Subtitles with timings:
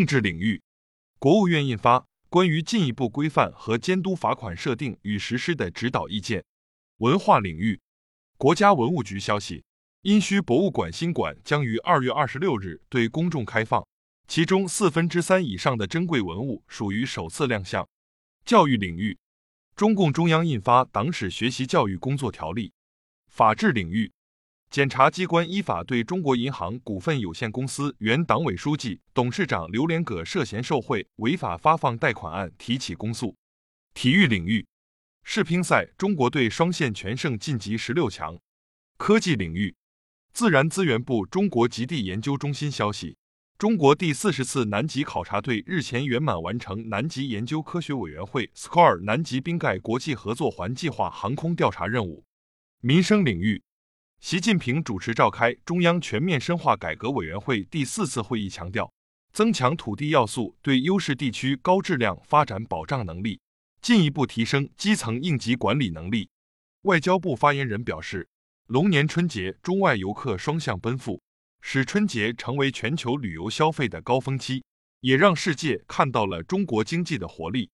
[0.00, 0.62] 政治领域，
[1.18, 1.98] 国务院印发
[2.30, 6.40] 《关于进一步规范和监督罚款设定与实施的指导意见》。
[7.00, 7.78] 文化领域，
[8.38, 9.62] 国家文物局消息，
[10.00, 13.86] 殷墟博物馆新馆将于二月二十六日对公众开放，
[14.26, 17.86] 其中四分之三以上的珍贵文物属于首次亮相。
[18.46, 19.18] 教育领域，
[19.76, 22.68] 中共中央印发《党史学习教育工作条例》。
[23.28, 24.10] 法治领域。
[24.70, 33.34] 检察机关依法对中国银行股份有限公司原党委书记、董事长刘连葛涉嫌受贿、违法发放贷款案提起公诉。
[33.94, 34.64] 体育领域，
[35.24, 38.38] 世乒赛中国队双线全胜晋级十六强。
[38.96, 39.74] 科技领域，
[40.32, 43.16] 自然资源部中国极地研究中心消息，
[43.58, 52.24] 中国第四十次南极考察队日前圆满完成南极研究科学委员会 SCOR 南极冰盖国际合作环计划航空调查任务。
[52.80, 53.64] 民生领域。
[54.20, 58.92] 习近平主持召开中央全面深化改革委员会第四次会议，强调
[59.32, 63.40] 增强土地要素对优势地区高质量发展保障能力，
[63.80, 66.28] 进一步提升基层应急管理能力。
[66.82, 68.28] 外交部发言人表示，
[68.66, 71.22] 龙年春节中外游客双向奔赴，
[71.62, 74.62] 使春节成为全球旅游消费的高峰期，
[75.00, 77.70] 也让世界看到了中国经济的活力。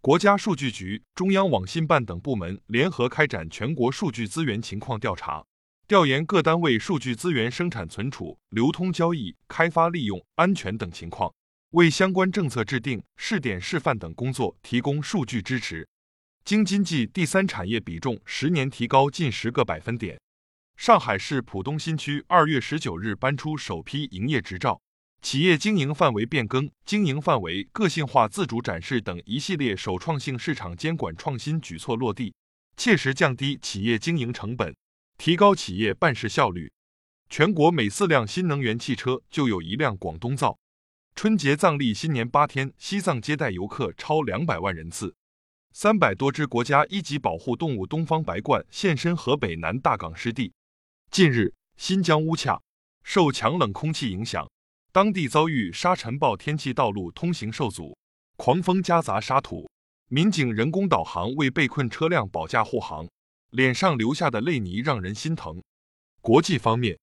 [0.00, 5.46] 国家数据局、中央网信办等部门联合开展全国数据资源情况调查。
[5.86, 11.30] 调研各单位数据资源生产存储、流通交易、开发利用、安全等情况，
[11.72, 15.86] 为相关政策制定、试点示范等工作提供数据支持。
[16.42, 20.18] 京津冀第三产业比重十年提高近十个百分点。
[20.78, 24.80] 上海市浦东新区二月十九日颁出首批营业执照，
[25.20, 32.32] 企业经营范围变更、经营范围个性化自主展示等一系列首创性市场监管创新举措落地，
[32.74, 34.74] 切实降低企业经营成本。
[35.16, 36.72] 提高企业办事效率，
[37.30, 40.58] 全国每四辆新能源汽车就有一辆广东造。
[41.14, 45.14] 春节藏历新年八天，西藏接待游客超两百万人次，
[45.72, 50.52] 三百多只国家一级保护动物东方白鹳现身河北南大港湿地。
[51.10, 52.60] 近日，新疆乌恰
[53.02, 54.50] 受强冷空气影响，
[54.92, 57.96] 当地遭遇沙尘暴天气，道路通行受阻，
[58.36, 59.70] 狂风夹杂沙土，
[60.08, 63.08] 民警人工导航为被困车辆保驾护航。
[63.54, 65.62] 脸上留下的泪泥让人心疼。
[66.20, 66.98] 国际方面，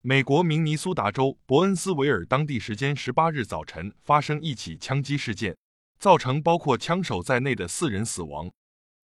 [0.00, 5.56] 美国明尼苏达州伯恩斯维尔当地时间十八日早晨发生一起枪击事件，
[6.00, 8.50] 造成包括枪手在内的四人死亡。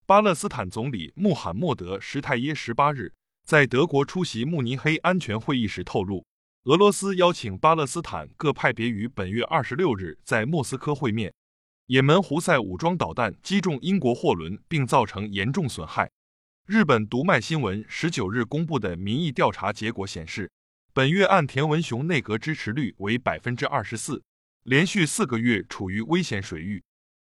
[0.07, 3.13] 巴勒斯坦总理穆罕默德·什泰耶十八日
[3.47, 6.27] 在德国出席慕尼黑安全会议时透露，
[6.65, 11.33] 俄罗斯邀请巴勒斯坦各派别于本月二十六日在莫斯科会面。
[11.87, 16.11] 也门胡塞武装导弹击中英国货轮，并造成严重损害。
[16.71, 20.51] 日本读卖新闻十九日公布的民意调查结果显示，
[20.93, 24.23] 本月岸田文雄内阁支持率为百分之二十四，
[24.65, 26.85] 连续四个月处于危险水域。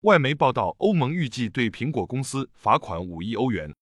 [0.02, 3.74] 外媒报道，欧盟预计对苹果公司罚款五亿欧元。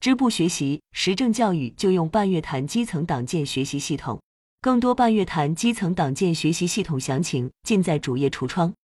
[0.00, 4.20] 支部学习时政教育就用半月谈基层党建学习系统，
[4.60, 8.74] 更多半月谈基层党建学习系统详情尽在主页橱窗。